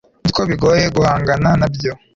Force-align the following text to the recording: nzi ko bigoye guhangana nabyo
nzi 0.23 0.31
ko 0.35 0.41
bigoye 0.49 0.85
guhangana 0.95 1.49
nabyo 1.59 1.91